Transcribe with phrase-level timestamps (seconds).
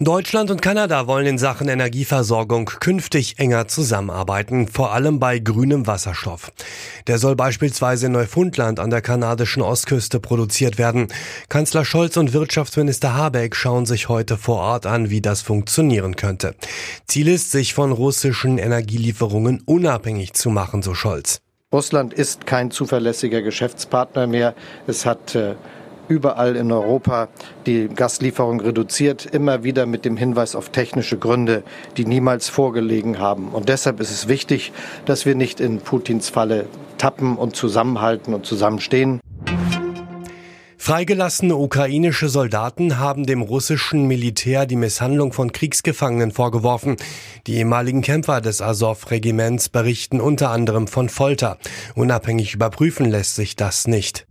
[0.00, 6.52] Deutschland und Kanada wollen in Sachen Energieversorgung künftig enger zusammenarbeiten, vor allem bei grünem Wasserstoff.
[7.08, 11.08] Der soll beispielsweise in Neufundland an der kanadischen Ostküste produziert werden.
[11.48, 16.54] Kanzler Scholz und Wirtschaftsminister Habeck schauen sich heute vor Ort an, wie das funktionieren könnte.
[17.08, 21.40] Ziel ist, sich von russischen Energielieferungen unabhängig zu machen, so Scholz.
[21.72, 24.54] Russland ist kein zuverlässiger Geschäftspartner mehr.
[24.86, 25.56] Es hat äh
[26.08, 27.28] überall in Europa
[27.66, 31.62] die Gaslieferung reduziert, immer wieder mit dem Hinweis auf technische Gründe,
[31.96, 33.48] die niemals vorgelegen haben.
[33.48, 34.72] Und deshalb ist es wichtig,
[35.04, 36.66] dass wir nicht in Putins Falle
[36.98, 39.20] tappen und zusammenhalten und zusammenstehen.
[40.88, 46.96] Freigelassene ukrainische Soldaten haben dem russischen Militär die Misshandlung von Kriegsgefangenen vorgeworfen.
[47.46, 51.58] Die ehemaligen Kämpfer des Azov-Regiments berichten unter anderem von Folter.
[51.94, 54.27] Unabhängig überprüfen lässt sich das nicht.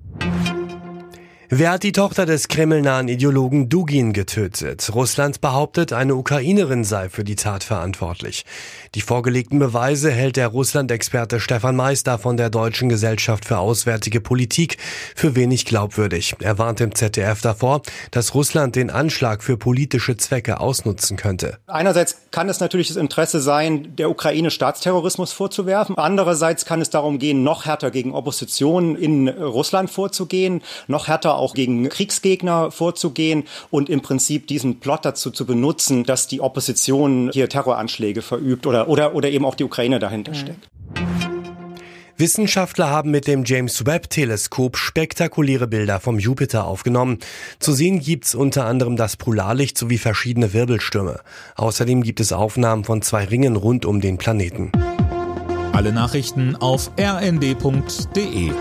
[1.50, 4.94] Wer hat die Tochter des kremlnahen Ideologen Dugin getötet?
[4.94, 8.44] Russland behauptet, eine Ukrainerin sei für die Tat verantwortlich.
[8.95, 14.75] Die vorgelegten Beweise hält der Russland-Experte Stefan Meister von der Deutschen Gesellschaft für Auswärtige Politik
[15.16, 16.36] für wenig glaubwürdig.
[16.42, 17.81] Er warnt im ZDF davor,
[18.12, 21.59] dass Russland den Anschlag für politische Zwecke ausnutzen könnte.
[21.68, 25.98] Einerseits kann es natürlich das Interesse sein, der Ukraine Staatsterrorismus vorzuwerfen.
[25.98, 31.54] Andererseits kann es darum gehen, noch härter gegen Opposition in Russland vorzugehen, noch härter auch
[31.54, 37.50] gegen Kriegsgegner vorzugehen und im Prinzip diesen Plot dazu zu benutzen, dass die Opposition hier
[37.50, 40.68] Terroranschläge verübt oder, oder, oder eben auch die Ukraine dahinter steckt.
[42.20, 47.20] Wissenschaftler haben mit dem James Webb Teleskop spektakuläre Bilder vom Jupiter aufgenommen.
[47.60, 51.20] Zu sehen gibt's unter anderem das Polarlicht sowie verschiedene Wirbelstürme.
[51.56, 54.72] Außerdem gibt es Aufnahmen von zwei Ringen rund um den Planeten.
[55.74, 58.52] Alle Nachrichten auf rnd.de